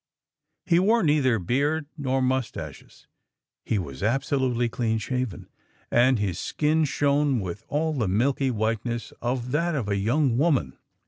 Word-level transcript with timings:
"He 0.65 0.79
wore 0.79 1.03
neither 1.03 1.37
beard 1.37 1.85
nor 1.95 2.23
moustaches; 2.23 3.05
he 3.63 3.77
was 3.77 4.01
absolutely 4.01 4.67
clean 4.67 4.97
shaven, 4.97 5.47
and 5.91 6.17
his 6.17 6.39
skin 6.39 6.85
shone 6.85 7.39
with 7.39 7.63
all 7.69 7.93
the 7.93 8.07
milky 8.07 8.49
whiteness 8.49 9.13
of 9.21 9.51
that 9.51 9.75
of 9.75 9.87
a 9.89 9.97
young 9.97 10.39
woman. 10.39 10.75